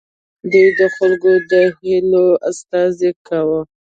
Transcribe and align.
دوی 0.51 0.67
د 0.79 0.81
خلکو 0.95 1.31
د 1.51 1.53
هیلو 1.77 2.27
استازیتوب 2.49 3.21
کاوه. 3.27 3.61